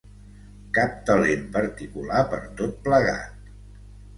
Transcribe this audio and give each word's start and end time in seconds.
Cap 0.77 0.95
talent 1.09 1.45
particular 1.57 2.25
per 2.33 2.41
tot 2.63 2.83
plegat. 2.89 3.53